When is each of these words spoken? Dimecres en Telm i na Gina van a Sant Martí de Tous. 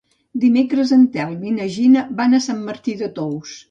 Dimecres 0.45 0.93
en 0.97 1.05
Telm 1.19 1.45
i 1.51 1.55
na 1.59 1.71
Gina 1.79 2.09
van 2.23 2.35
a 2.35 2.43
Sant 2.51 2.69
Martí 2.73 3.01
de 3.07 3.17
Tous. 3.23 3.59